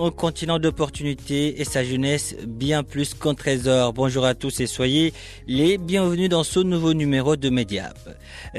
[0.00, 3.92] un continent d'opportunités et sa jeunesse bien plus qu'un trésor.
[3.92, 5.12] Bonjour à tous et soyez
[5.46, 7.98] les bienvenus dans ce nouveau numéro de Mediap.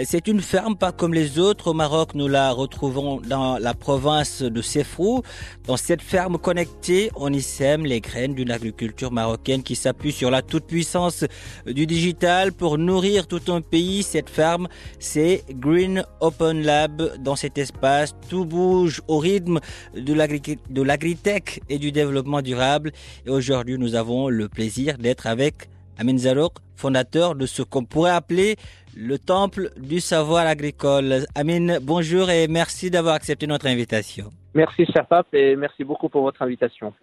[0.03, 1.71] C'est une ferme pas comme les autres.
[1.71, 5.23] Au Maroc, nous la retrouvons dans la province de Sefrou.
[5.65, 10.29] Dans cette ferme connectée, on y sème les graines d'une agriculture marocaine qui s'appuie sur
[10.29, 11.25] la toute-puissance
[11.65, 14.03] du digital pour nourrir tout un pays.
[14.03, 14.67] Cette ferme,
[14.99, 17.17] c'est Green Open Lab.
[17.23, 19.59] Dans cet espace, tout bouge au rythme
[19.95, 21.30] de l'agriculture
[21.69, 22.91] et du développement durable.
[23.25, 28.11] Et aujourd'hui, nous avons le plaisir d'être avec Amin Zarouk, fondateur de ce qu'on pourrait
[28.11, 28.55] appeler
[28.95, 31.25] le temple du savoir agricole.
[31.35, 34.31] Amin, bonjour et merci d'avoir accepté notre invitation.
[34.53, 36.93] Merci, cher Pape, et merci beaucoup pour votre invitation.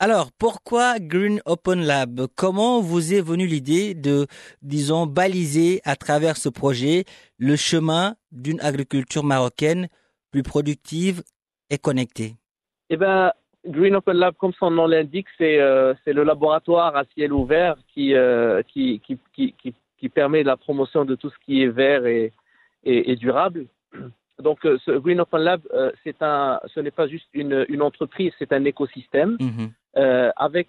[0.00, 2.26] Alors, pourquoi Green Open Lab?
[2.34, 4.26] Comment vous est venue l'idée de,
[4.60, 7.04] disons, baliser à travers ce projet
[7.38, 9.88] le chemin d'une agriculture marocaine
[10.32, 11.22] plus productive
[11.70, 12.34] et connectée?
[12.90, 13.32] Eh ben,
[13.66, 18.14] Green Open Lab, comme son nom l'indique, c'est euh, le laboratoire à ciel ouvert qui,
[18.14, 22.32] euh, qui, qui, qui, qui, permet la promotion de tout ce qui est vert et,
[22.84, 23.66] et, et durable.
[24.38, 28.32] Donc, euh, ce Green Open Lab, euh, un, ce n'est pas juste une, une entreprise,
[28.38, 29.70] c'est un écosystème Mhm.
[30.36, 30.68] avec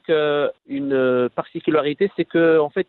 [0.68, 2.88] une particularité, c'est que en fait,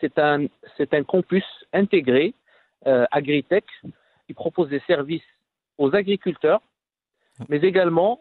[0.00, 0.44] c'est un,
[0.92, 2.34] un campus intégré
[2.84, 3.64] agritech
[4.26, 5.30] qui propose des services
[5.78, 6.60] aux agriculteurs,
[7.48, 8.20] mais également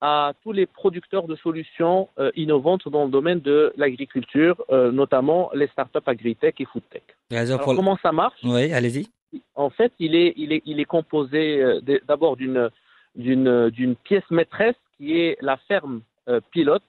[0.00, 5.50] à tous les producteurs de solutions euh, innovantes dans le domaine de l'agriculture, euh, notamment
[5.54, 7.02] les startups agritech et foodtech.
[7.30, 8.38] Raison Alors, pour- comment ça marche?
[8.44, 9.08] Oui, allez-y.
[9.54, 12.70] en fait, il est, il est, il est composé euh, d'abord d'une,
[13.14, 16.82] d'une, d'une pièce maîtresse qui est la ferme euh, pilote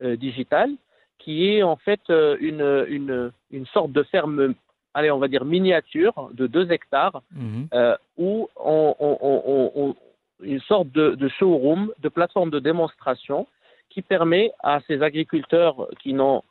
[0.00, 0.70] digitale,
[1.18, 4.54] qui est en fait une, une, une sorte de ferme,
[4.94, 7.66] allez, on va dire miniature de 2 hectares, Mhm.
[7.74, 9.96] euh, où on-
[10.42, 13.46] une sorte de, de showroom, de plateforme de démonstration
[13.90, 16.42] qui permet à ces agriculteurs qui n'ont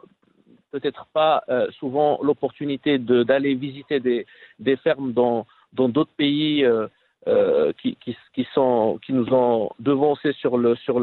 [0.72, 4.26] peut-être pas euh, souvent l'opportunité de- d'aller visiter des,
[4.60, 6.88] des fermes dans dans d'autres pays euh,
[7.28, 11.00] euh, qui, qui, qui, sont, qui nous ont devancés sur le sur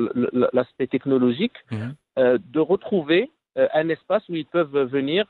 [0.52, 1.94] l'aspect technologique, Mhm.
[2.54, 5.26] de retrouver un espace où ils peuvent venir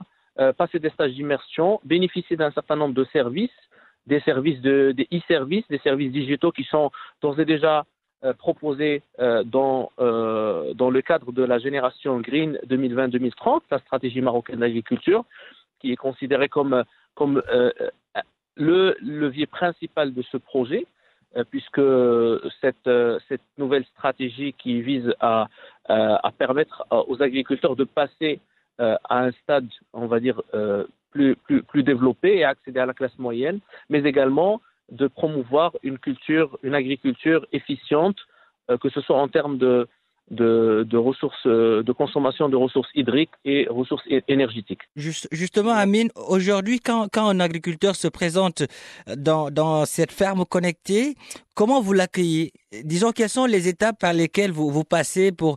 [0.57, 3.51] passer des stages d'immersion, bénéficier d'un certain nombre de services,
[4.07, 7.85] des services de des e-services, des services digitaux qui sont d'ores et déjà
[8.25, 14.23] euh, proposés euh, dans euh, dans le cadre de la génération Green 2020-2030, la stratégie
[14.23, 15.27] marocaine d'agriculture,
[15.79, 16.83] qui est considérée comme
[18.57, 20.87] le levier principal de ce projet,
[21.51, 21.83] puisque
[22.63, 22.89] cette,
[23.59, 25.49] nouvelle stratégie qui vise à,
[26.39, 28.41] permettre aux agriculteurs de passer
[28.79, 30.41] à un stade, on va dire,
[31.15, 34.61] plus, plus, plus développé et accéder à la classe moyenne, mais également
[34.91, 38.19] de promouvoir une culture, une agriculture efficiente,
[38.71, 39.89] euh, que ce soit en termes de,
[40.31, 44.83] de, ressources, euh, de consommation de ressources hydriques et ressources énergétiques.
[44.97, 48.65] Juste- justement, Amine, aujourd'hui, quand, quand un agriculteur se présente
[49.17, 51.15] dans, dans cette ferme connectée,
[51.55, 52.53] comment vous l'accueillez?
[52.83, 55.57] Disons, quelles sont les étapes par lesquelles vous, vous passez pour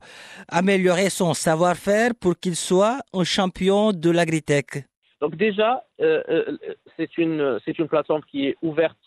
[0.49, 4.85] améliorer son savoir-faire pour qu'il soit un champion de l'agritech?
[5.21, 6.57] Donc déjà, euh, euh,
[6.95, 8.97] c'est une plateforme qui est ouverte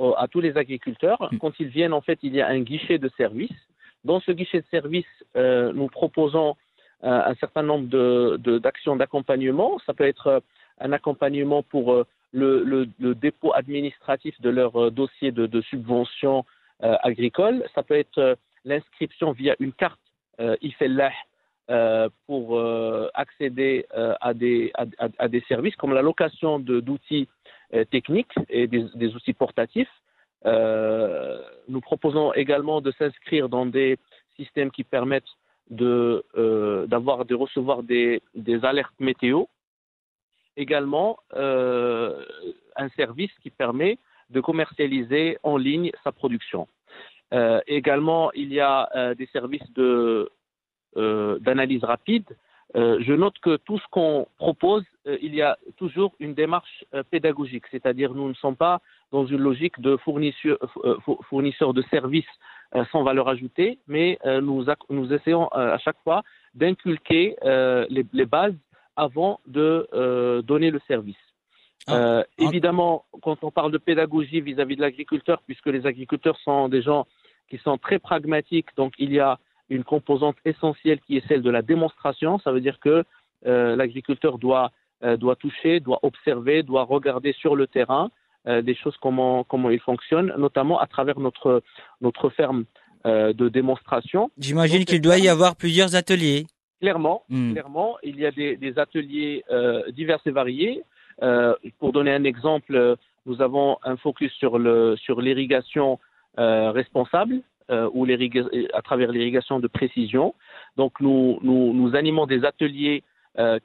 [0.00, 1.20] euh, à tous les agriculteurs.
[1.32, 1.38] Mm.
[1.38, 3.50] Quand ils viennent, en fait, il y a un guichet de service.
[4.04, 5.06] Dans ce guichet de service,
[5.36, 6.54] euh, nous proposons
[7.02, 9.78] un certain nombre de de- d'actions d'accompagnement.
[9.86, 10.42] Ça peut être
[10.80, 11.94] un accompagnement pour
[12.32, 16.44] le, le, le dépôt administratif de leur dossier de, de subvention
[16.80, 17.64] agricole.
[17.76, 20.00] Ça peut être l'inscription via une carte
[20.60, 21.14] IFELAH
[21.70, 24.72] euh, pour euh, accéder euh, à, des,
[25.18, 27.28] à, des services comme la location d'outils
[27.90, 29.92] techniques et des, des outils portatifs.
[30.46, 33.98] Nous proposons également de s'inscrire dans des
[34.36, 35.34] systèmes qui permettent
[35.68, 36.24] de
[36.86, 39.44] d'avoir de recevoir des, des alertes météo.
[40.56, 43.98] Également, un service qui permet
[44.30, 46.66] de commercialiser en ligne sa production.
[47.66, 50.30] Également, il y a des services de,
[51.40, 52.26] d'analyse rapide.
[52.74, 54.84] je note que tout ce qu'on propose,
[55.22, 58.80] il y a toujours une démarche pédagogique, c'est-à-dire nous ne sommes pas
[59.12, 60.58] dans une logique de fournisseur,
[61.28, 62.32] fournisseur de services
[62.92, 66.22] sans valeur ajoutée, mais nous, nous essayons à chaque fois
[66.54, 68.58] d'inculquer les, les, bases
[68.96, 69.88] avant de
[70.42, 71.16] donner le service.
[71.88, 71.94] Ah.
[71.94, 76.82] Euh, évidemment, quand on parle de pédagogie vis-à-vis de l'agriculteur, puisque les agriculteurs sont des
[76.82, 77.06] gens
[77.48, 79.38] qui sont très pragmatiques, donc il y a
[79.70, 82.38] une composante essentielle qui est celle de la démonstration.
[82.38, 83.04] Ça veut dire que
[83.46, 84.70] euh, l'agriculteur doit,
[85.02, 88.10] euh, doit toucher, doit observer, doit regarder sur le terrain
[88.62, 91.62] des choses comment comment ils fonctionnent, notamment à travers notre
[92.00, 92.64] notre ferme
[93.04, 94.30] de démonstration.
[94.38, 96.46] J'imagine qu'il doit y avoir plusieurs ateliers.
[96.80, 97.52] Clairement, hmm.
[97.52, 99.44] clairement, il y a des, des ateliers
[99.92, 100.82] divers et variés.
[101.22, 104.58] Euh, pour donner un exemple, nous avons un focus sur
[104.98, 105.98] sur l'irrigation
[106.38, 108.06] euh, responsable euh, ou
[108.72, 110.34] à travers l'irrigation de précision.
[110.76, 113.02] Donc nous, animons des ateliers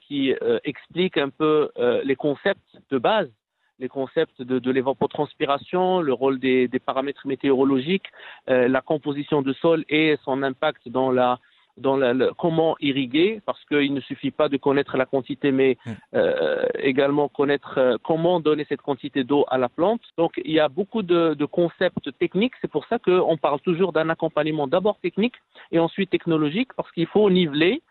[0.01, 0.33] qui
[0.63, 1.69] expliquent un peu
[2.03, 3.29] les concepts de base
[3.79, 8.05] les concepts de, de l'évapotranspiration, le rôle des, des paramètres météorologiques,
[8.47, 11.39] la composition du sol et son impact dans la
[11.77, 15.91] dans le, comment irriguer, parce qu'il ne suffit pas de connaître la quantité, mais mm.
[16.15, 20.01] euh, également connaître euh, comment donner cette quantité d'eau à la plante.
[20.17, 23.93] Donc il y a beaucoup de, de concepts techniques, c'est pour ça qu'on parle toujours
[23.93, 25.35] d'un accompagnement d'abord technique
[25.71, 27.81] et ensuite technologique, parce qu'il faut niveler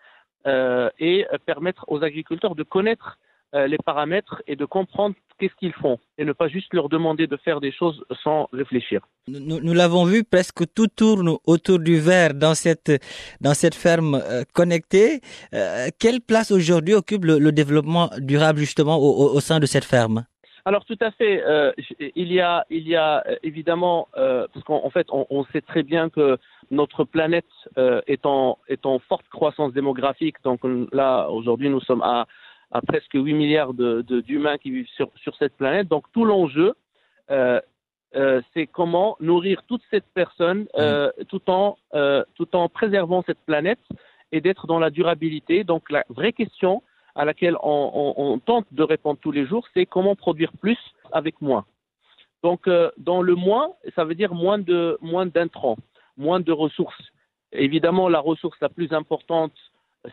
[0.47, 3.19] euh, et permettre aux agriculteurs de connaître
[3.55, 7.37] les paramètres et de comprendre qu'est-ce qu'ils font et ne pas juste leur demander de
[7.37, 9.01] faire des choses sans réfléchir.
[9.29, 12.93] Nous, nous l'avons vu, presque tout tourne autour du verre dans cette,
[13.41, 15.21] dans cette ferme euh, connectée.
[15.55, 20.25] Euh, quelle place aujourd'hui occupe le, développement durable justement au, au, sein de cette ferme?
[20.65, 21.43] Alors tout à fait.
[21.45, 25.61] Euh, il y a, il y a évidemment, euh, parce qu'en fait, on, on, sait
[25.61, 26.39] très bien que
[26.71, 27.45] notre planète
[27.79, 30.37] euh, est, en, est en forte croissance démographique.
[30.45, 30.61] Donc
[30.93, 32.27] là, aujourd'hui, nous sommes à
[32.73, 35.89] à presque 8 milliards d'humains qui vivent sur, sur, cette planète.
[35.89, 36.75] Donc tout l'enjeu,
[37.31, 37.61] euh,
[38.17, 41.25] euh, c'est comment nourrir toutes ces personnes euh, mm.
[41.27, 43.81] tout, en, euh, tout en préservant cette planète
[44.33, 45.65] et d'être dans la durabilité.
[45.65, 46.83] Donc la vraie question
[47.15, 50.79] à laquelle on, on, on tente de répondre tous les jours, c'est comment produire plus
[51.13, 51.67] avec moins.
[52.43, 55.77] Donc dans le moins, ça veut dire moins de moins d'intrants,
[56.17, 57.13] moins de ressources.
[57.53, 59.53] Évidemment, la ressource la plus importante,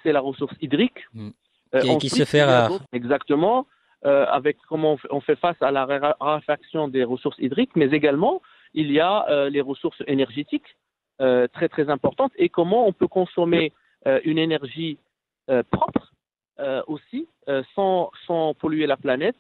[0.03, 0.99] c'est la ressource hydrique.
[1.13, 1.29] Mm.
[1.75, 2.71] Euh, qui, se fait rare.
[2.93, 3.67] Exactement.
[4.05, 8.41] Euh, avec comment on fait face à la raréfaction des ressources hydriques, mais également
[8.73, 10.77] il y a euh, les ressources énergétiques
[11.51, 13.73] très très importantes et comment on peut consommer
[14.23, 14.97] une énergie
[15.69, 16.13] propre
[16.87, 17.27] aussi
[17.75, 19.35] sans, sans polluer la planète.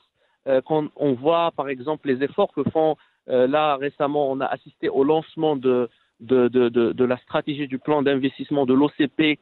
[0.65, 2.97] quand on voit par exemple les efforts que font
[3.27, 5.89] là récemment, on a assisté au lancement de
[6.19, 9.39] de, de, de, de la stratégie du plan d'investissement de l'OCP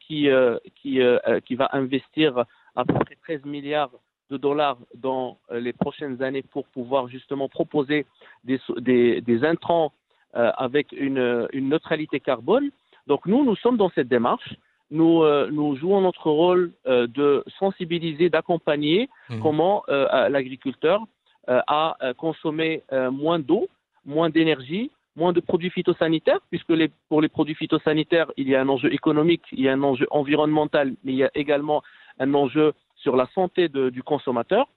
[0.00, 2.44] qui, euh, qui, euh, qui va investir
[2.76, 3.90] à peu près 13 milliards
[4.30, 8.06] de dollars dans les prochaines années pour pouvoir justement proposer
[8.44, 9.92] des, des, des intrants
[10.32, 12.70] avec une, une, neutralité carbone.
[13.06, 14.54] Donc nous, nous sommes dans cette démarche.
[14.90, 19.40] Nous, nous jouons notre rôle de sensibiliser, d'accompagner mmh.
[19.42, 21.04] comment l'agriculteur
[21.46, 23.68] a consommé moins d'eau,
[24.06, 28.60] moins d'énergie, moins de produits phytosanitaires, puisque les, pour les produits phytosanitaires, il y a
[28.60, 31.82] un enjeu économique, il y a un enjeu environnemental, mais il y a également
[32.18, 34.68] un enjeu sur la santé de, du consommateur.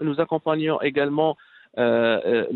[0.00, 1.36] Nous accompagnons également
[1.78, 2.46] euh,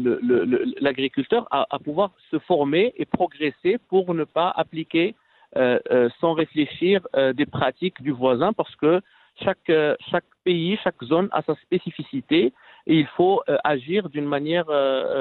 [0.81, 5.15] l'agriculteur à, à, pouvoir se former et progresser pour ne pas appliquer
[5.57, 9.01] euh, euh, sans réfléchir euh, des pratiques du voisin, parce que
[9.43, 12.53] chaque, euh, chaque pays, chaque zone a sa spécificité
[12.87, 14.67] et il faut euh, agir d'une manière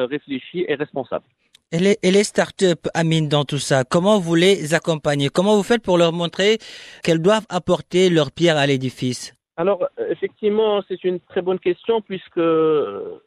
[0.10, 1.26] réfléchie et responsable.
[1.74, 1.80] Et
[2.12, 5.28] les, startups, Amine, dans tout ça, comment vous les accompagnez?
[5.28, 6.60] Comment vous faites pour leur montrer
[7.04, 9.34] qu'elles doivent apporter leur pierre à l'édifice?
[9.58, 13.20] Alors, effectivement, c'est une très bonne question puisque le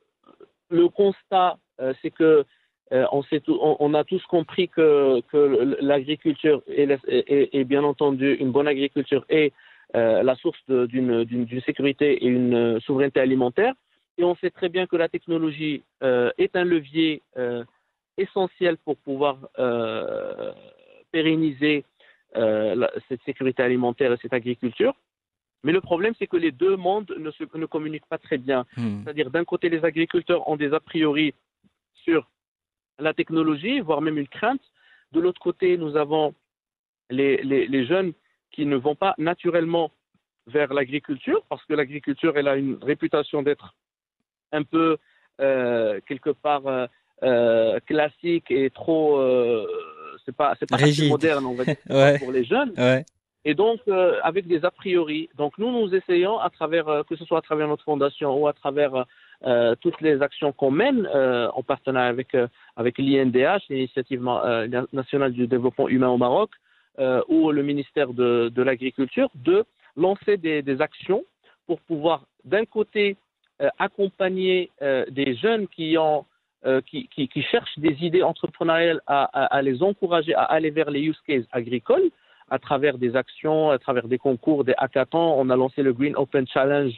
[0.88, 2.47] constat, euh, c'est que
[2.92, 5.20] euh, on, a tous compris que,
[5.82, 9.52] l'agriculture est, bien entendu une bonne agriculture est
[9.94, 13.75] euh, la source d'une sécurité et une souveraineté alimentaire.
[14.16, 17.23] Et on sait très bien que la technologie est un levier
[18.21, 20.53] essentiel pour pouvoir euh,
[21.12, 21.85] pérenniser
[22.37, 24.95] euh, cette sécurité alimentaire et cette agriculture.
[25.62, 28.65] Mais le problème, c'est que les deux mondes ne, se, ne communiquent pas très bien.
[28.77, 29.03] Hmm.
[29.03, 31.35] C'est-à-dire, d'un côté, les agriculteurs ont des a priori
[31.95, 32.29] sur
[32.99, 34.62] la technologie, voire même une crainte.
[35.12, 36.35] De l'autre côté, nous avons
[37.11, 38.12] les, les, les, jeunes
[38.53, 39.91] qui ne vont pas naturellement
[40.47, 43.75] vers l'agriculture, parce que l'agriculture, elle a une réputation d'être
[44.53, 44.97] un peu,
[45.41, 46.87] euh, quelque part, euh,
[47.23, 49.67] euh, classique et trop, euh,
[50.25, 52.19] c'est pas, c'est pas assez moderne, on va dire, Ouais.
[52.19, 52.73] pour les jeunes.
[52.77, 53.05] Ouais.
[53.45, 55.29] Et donc, euh, avec des a priori.
[55.37, 58.53] Donc, nous, nous essayons, à travers, que ce soit à travers notre fondation ou à
[58.53, 59.07] travers
[59.81, 62.37] toutes les actions qu'on mène en partenariat avec,
[62.77, 64.23] avec l'INDH, l'Initiative
[64.93, 66.50] nationale du développement humain au Maroc,
[67.29, 69.65] ou le ministère de, de l'Agriculture, de
[69.97, 71.25] lancer des, des actions
[71.67, 73.17] pour pouvoir, d'un côté,
[73.79, 76.25] accompagner euh, des jeunes qui, ont,
[76.67, 80.71] euh, qui, qui, qui cherchent des idées entrepreneuriales à, à, à les encourager à aller
[80.71, 82.11] vers les use cases agricoles
[82.50, 85.35] à travers des actions, à travers des concours, des hackathons.
[85.38, 86.93] On a lancé le Green Open Challenge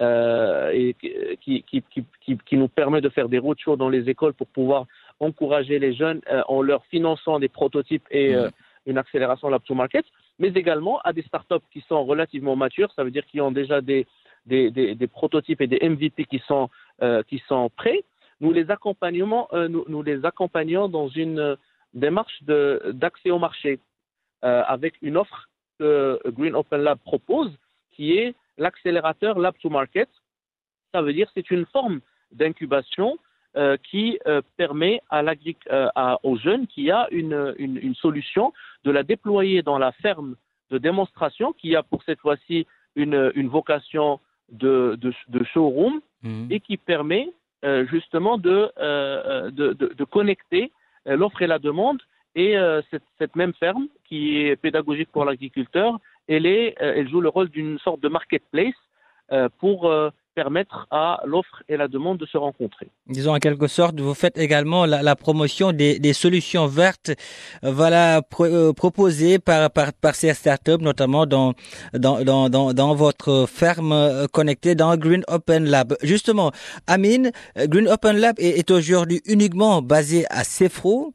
[0.00, 4.08] euh, et qui, qui, qui, qui, qui nous permet de faire des roadshows dans les
[4.08, 4.86] écoles pour pouvoir
[5.18, 8.48] encourager les jeunes euh, en leur finançant des prototypes et euh,
[8.86, 10.06] une accélération lab to market,
[10.38, 13.82] mais également à des startups qui sont relativement matures, ça veut dire qu'ils ont déjà
[13.82, 14.06] des,
[14.46, 16.70] des, des, des prototypes et des MVP qui sont,
[17.28, 18.02] qui sont prêts.
[18.40, 21.56] Nous les accompagnons, euh, nous, nous les accompagnons dans une euh,
[21.94, 23.78] démarche d'accès au marché
[24.44, 27.52] euh, avec une offre que Green Open Lab propose,
[27.92, 30.08] qui est l'accélérateur Lab to Market.
[30.92, 32.00] Ça veut dire que c'est une forme
[32.32, 33.18] d'incubation
[33.56, 34.18] euh, qui
[34.56, 38.52] permet à l'agric- à- aux jeunes qui a une, une, une solution
[38.84, 40.36] de la déployer dans la ferme
[40.70, 44.20] de démonstration qui a pour cette fois-ci une, une vocation
[44.50, 46.48] de, de, de showroom Mhm.
[46.50, 47.30] et qui permet
[47.64, 50.72] euh, justement de, euh, de, de, de connecter
[51.06, 52.00] euh, l'offre et la demande.
[52.34, 55.98] Et euh, cette, cette même ferme, qui est pédagogique pour l'agriculteur,
[56.28, 58.74] elle, est, euh, elle joue le rôle d'une sorte de marketplace
[59.32, 60.10] euh, pour euh,
[60.42, 62.88] permettre à l'offre et la demande de se rencontrer.
[63.06, 67.10] Disons en quelque sorte, vous faites également la, promotion des, solutions vertes,
[67.62, 71.52] euh, euh, proposées par, ces startups, notamment dans,
[72.94, 75.88] votre ferme euh, connectée dans Green Open Lab.
[76.02, 76.52] Justement,
[76.86, 77.32] Amine,
[77.72, 81.12] Green Open Lab est, aujourd'hui uniquement basé à Cefro.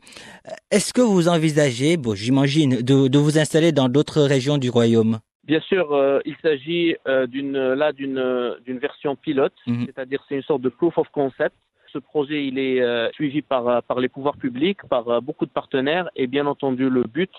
[0.48, 5.20] Euh, Est-ce que vous envisagez, bon, j'imagine, de vous installer dans d'autres régions du royaume?
[5.46, 9.86] Bien sûr, euh, il s'agit euh, d'une là d'une euh, d'une version pilote, Mhm.
[9.86, 11.56] c'est-à-dire c'est une sorte de proof of concept.
[11.94, 16.10] Ce projet, il est euh, suivi par par les pouvoirs publics, par beaucoup de partenaires,
[16.16, 17.32] et bien entendu le but,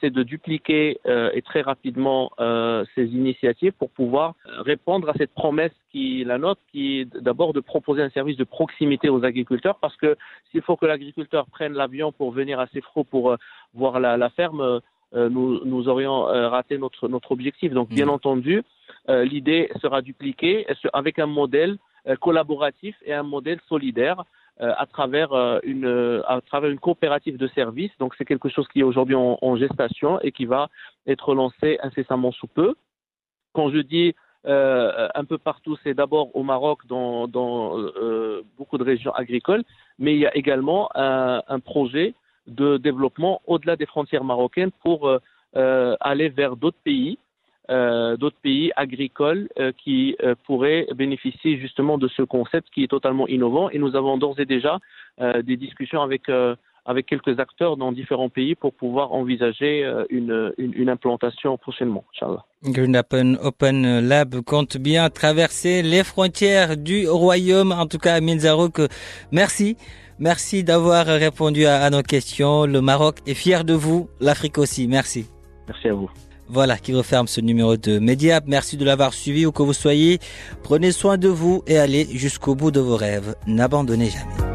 [0.00, 2.30] c'est de dupliquer et très rapidement
[2.94, 7.60] ces initiatives pour pouvoir répondre à cette promesse qui la nôtre, qui est d'abord de
[7.60, 10.16] proposer un service de proximité aux agriculteurs, parce que
[10.50, 13.36] s'il faut que l'agriculteur prenne l'avion pour venir à Cefro pour
[13.74, 14.80] voir la, la ferme,
[15.28, 17.72] nous, nous aurions euh, raté notre, notre objectif.
[17.72, 18.12] Donc, bien Mhm.
[18.12, 18.62] entendu,
[19.08, 24.24] euh, l'idée sera dupliquée euh, avec un modèle euh, collaboratif et un modèle solidaire
[24.60, 27.92] euh, à travers euh, une euh, à travers une coopérative de services.
[27.98, 30.68] Donc, c'est quelque chose qui est aujourd'hui en, en gestation et qui va
[31.06, 32.74] être lancé incessamment sous peu.
[33.54, 34.14] Quand je dis
[34.46, 39.62] euh, un peu partout, c'est d'abord au Maroc, dans, dans euh, beaucoup de régions agricoles,
[39.98, 42.14] mais il y a également un, un projet
[42.46, 45.18] de développement au-delà des frontières marocaines pour euh,
[45.56, 47.18] euh, aller vers d'autres pays,
[47.70, 53.70] euh, d'autres pays agricoles qui pourraient bénéficier justement de ce concept qui est totalement innovant.
[53.70, 54.78] Et nous avons d'ores et déjà
[55.20, 62.04] des discussions avec quelques acteurs dans différents pays pour pouvoir envisager une, implantation prochainement.
[62.64, 63.00] Green
[63.42, 67.72] Open, Lab compte bien traverser les frontières du royaume.
[67.72, 68.80] En tout cas, Amin Zarouk,
[69.30, 69.76] merci.
[70.22, 72.64] Merci d'avoir répondu à, à nos questions.
[72.64, 74.86] Le Maroc est fier de vous, l'Afrique aussi.
[74.86, 75.26] Merci.
[75.66, 76.08] Merci à vous.
[76.46, 78.44] Voilà qui referme ce numéro de Mediap.
[78.46, 80.20] Merci de l'avoir suivi où que vous soyez.
[80.62, 83.34] Prenez soin de vous et allez jusqu'au bout de vos rêves.
[83.48, 84.51] N'abandonnez jamais.